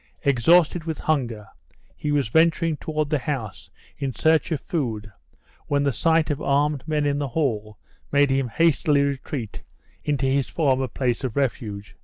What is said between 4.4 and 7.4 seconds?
of food, when the sight of armed men in the